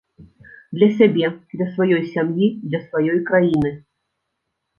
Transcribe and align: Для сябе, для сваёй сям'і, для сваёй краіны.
Для 0.77 0.87
сябе, 0.99 1.27
для 1.55 1.67
сваёй 1.75 2.01
сям'і, 2.15 2.47
для 2.73 2.79
сваёй 2.87 3.21
краіны. 3.29 3.75